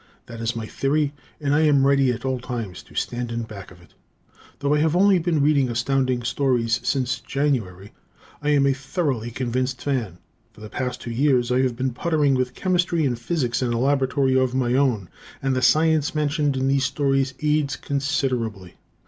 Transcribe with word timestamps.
That 0.25 0.41
is 0.41 0.55
my 0.55 0.65
theory 0.65 1.13
and 1.39 1.53
I 1.53 1.59
am 1.61 1.85
ready 1.85 2.11
at 2.11 2.25
all 2.25 2.39
times 2.39 2.81
to 2.81 2.95
stand 2.95 3.31
in 3.31 3.43
back 3.43 3.69
of 3.69 3.81
it. 3.81 3.93
Though 4.57 4.73
I 4.73 4.79
have 4.79 4.95
only 4.95 5.19
been 5.19 5.43
reading 5.43 5.69
Astounding 5.69 6.23
Stories 6.23 6.79
since 6.81 7.19
January, 7.19 7.91
I 8.41 8.49
am 8.49 8.65
a 8.65 8.73
thoroughly 8.73 9.29
convinced 9.29 9.79
fan. 9.79 10.17
For 10.53 10.61
the 10.61 10.71
past 10.71 11.01
two 11.01 11.11
years 11.11 11.51
I 11.51 11.61
have 11.61 11.75
been 11.75 11.93
puttering 11.93 12.33
with 12.33 12.55
chemistry 12.55 13.05
and 13.05 13.19
physics 13.19 13.61
in 13.61 13.71
a 13.73 13.79
laboratory 13.79 14.35
of 14.35 14.55
my 14.55 14.73
own, 14.73 15.07
and 15.39 15.55
the 15.55 15.61
science 15.61 16.15
mentioned 16.15 16.57
in 16.57 16.67
these 16.67 16.85
stories 16.85 17.35
aids 17.39 17.75
considerably. 17.75 18.77